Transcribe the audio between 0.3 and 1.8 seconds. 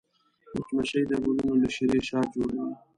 مچمچۍ د ګلونو له